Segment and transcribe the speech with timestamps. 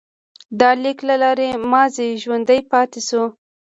[0.59, 3.23] د لیک له لارې ماضي ژوندی پاتې شو.